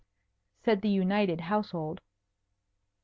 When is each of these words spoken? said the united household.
said 0.65 0.81
the 0.81 0.89
united 0.89 1.41
household. 1.41 2.01